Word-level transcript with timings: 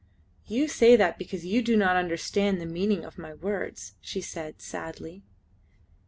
"You 0.47 0.67
say 0.67 0.95
that 0.95 1.19
because 1.19 1.45
you 1.45 1.61
do 1.61 1.77
not 1.77 1.95
understand 1.95 2.59
the 2.59 2.65
meaning 2.65 3.05
of 3.05 3.19
my 3.19 3.35
words," 3.35 3.93
she 4.01 4.19
said 4.19 4.59
sadly. 4.59 5.21